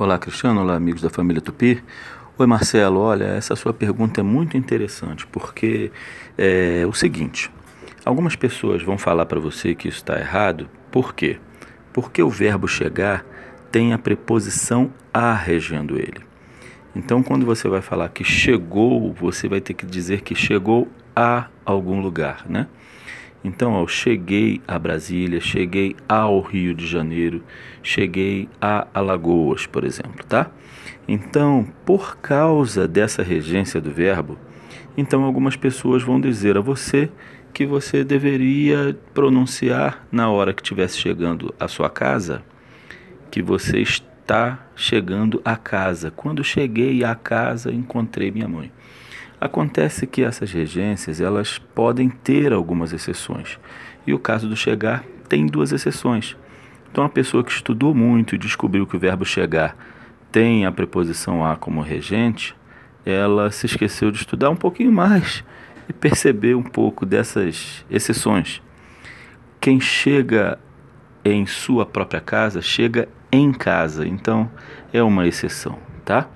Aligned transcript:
Olá, 0.00 0.18
Cristiano. 0.18 0.62
Olá, 0.62 0.76
amigos 0.76 1.02
da 1.02 1.10
família 1.10 1.42
Tupi. 1.42 1.84
Oi, 2.38 2.46
Marcelo. 2.46 3.00
Olha, 3.00 3.24
essa 3.24 3.54
sua 3.54 3.74
pergunta 3.74 4.20
é 4.20 4.22
muito 4.22 4.56
interessante 4.56 5.26
porque 5.26 5.92
é 6.38 6.86
o 6.86 6.92
seguinte: 6.94 7.50
algumas 8.02 8.34
pessoas 8.34 8.82
vão 8.82 8.96
falar 8.96 9.26
para 9.26 9.38
você 9.38 9.74
que 9.74 9.88
isso 9.88 9.98
está 9.98 10.18
errado. 10.18 10.70
Por 10.90 11.12
quê? 11.12 11.38
Porque 11.92 12.22
o 12.22 12.30
verbo 12.30 12.66
chegar 12.66 13.26
tem 13.70 13.92
a 13.92 13.98
preposição 13.98 14.90
a 15.12 15.34
regendo 15.34 15.98
ele. 15.98 16.22
Então, 16.96 17.22
quando 17.22 17.44
você 17.44 17.68
vai 17.68 17.82
falar 17.82 18.08
que 18.08 18.24
chegou, 18.24 19.12
você 19.12 19.48
vai 19.48 19.60
ter 19.60 19.74
que 19.74 19.84
dizer 19.84 20.22
que 20.22 20.34
chegou 20.34 20.88
a 21.14 21.48
algum 21.62 22.00
lugar, 22.00 22.46
né? 22.48 22.68
Então, 23.42 23.78
eu 23.80 23.88
cheguei 23.88 24.60
a 24.68 24.78
Brasília, 24.78 25.40
cheguei 25.40 25.96
ao 26.08 26.40
Rio 26.40 26.74
de 26.74 26.86
Janeiro, 26.86 27.42
cheguei 27.82 28.48
a 28.60 28.86
Alagoas, 28.92 29.66
por 29.66 29.84
exemplo, 29.84 30.24
tá? 30.26 30.50
Então, 31.08 31.66
por 31.84 32.18
causa 32.18 32.86
dessa 32.86 33.22
regência 33.22 33.80
do 33.80 33.90
verbo, 33.90 34.38
então 34.96 35.24
algumas 35.24 35.56
pessoas 35.56 36.02
vão 36.02 36.20
dizer 36.20 36.56
a 36.56 36.60
você 36.60 37.10
que 37.52 37.64
você 37.64 38.04
deveria 38.04 38.96
pronunciar 39.14 40.06
na 40.12 40.30
hora 40.30 40.52
que 40.52 40.62
estivesse 40.62 40.98
chegando 40.98 41.54
à 41.58 41.66
sua 41.66 41.88
casa 41.88 42.42
que 43.30 43.40
você 43.40 43.80
está 43.80 44.66
chegando 44.74 45.40
à 45.44 45.56
casa. 45.56 46.10
Quando 46.10 46.42
cheguei 46.42 47.04
à 47.04 47.14
casa, 47.14 47.72
encontrei 47.72 48.30
minha 48.30 48.48
mãe. 48.48 48.72
Acontece 49.40 50.06
que 50.06 50.22
essas 50.22 50.52
regências 50.52 51.20
elas 51.20 51.58
podem 51.58 52.10
ter 52.10 52.52
algumas 52.52 52.92
exceções. 52.92 53.58
E 54.06 54.12
o 54.12 54.18
caso 54.18 54.46
do 54.46 54.54
chegar 54.54 55.04
tem 55.28 55.46
duas 55.46 55.72
exceções. 55.72 56.36
Então, 56.90 57.04
a 57.04 57.08
pessoa 57.08 57.42
que 57.42 57.52
estudou 57.52 57.94
muito 57.94 58.34
e 58.34 58.38
descobriu 58.38 58.86
que 58.86 58.96
o 58.96 59.00
verbo 59.00 59.24
chegar 59.24 59.76
tem 60.30 60.66
a 60.66 60.72
preposição 60.72 61.44
a 61.44 61.56
como 61.56 61.80
regente, 61.80 62.54
ela 63.06 63.50
se 63.50 63.64
esqueceu 63.66 64.10
de 64.10 64.18
estudar 64.18 64.50
um 64.50 64.56
pouquinho 64.56 64.92
mais 64.92 65.42
e 65.88 65.92
perceber 65.92 66.54
um 66.54 66.62
pouco 66.62 67.06
dessas 67.06 67.84
exceções. 67.90 68.60
Quem 69.60 69.80
chega 69.80 70.58
em 71.24 71.46
sua 71.46 71.86
própria 71.86 72.20
casa 72.20 72.60
chega 72.60 73.08
em 73.32 73.52
casa, 73.52 74.06
então 74.06 74.50
é 74.92 75.02
uma 75.02 75.26
exceção, 75.26 75.78
tá? 76.04 76.28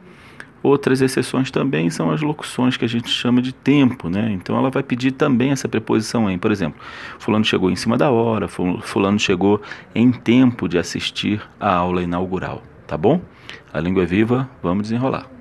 Outras 0.65 1.03
exceções 1.03 1.51
também 1.51 1.91
são 1.91 2.11
as 2.11 2.23
locuções 2.23 2.75
que 2.75 2.87
a 2.87 2.89
gente 2.89 3.11
chama 3.11 3.43
de 3.43 3.53
tempo, 3.53 4.09
né? 4.09 4.31
Então 4.33 4.57
ela 4.57 4.71
vai 4.71 4.83
pedir 4.83 5.11
também 5.11 5.51
essa 5.51 5.69
preposição 5.69 6.31
em, 6.31 6.39
por 6.39 6.51
exemplo, 6.51 6.81
fulano 7.19 7.45
chegou 7.45 7.71
em 7.71 7.77
cima 7.77 7.99
da 7.99 8.11
hora, 8.11 8.49
fulano 8.49 9.19
chegou 9.19 9.61
em 9.95 10.11
tempo 10.11 10.67
de 10.67 10.79
assistir 10.79 11.43
à 11.61 11.75
aula 11.75 12.03
inaugural, 12.03 12.63
tá 12.87 12.97
bom? 12.97 13.21
A 13.75 13.79
língua 13.79 14.05
é 14.05 14.07
viva, 14.07 14.49
vamos 14.63 14.85
desenrolar. 14.85 15.34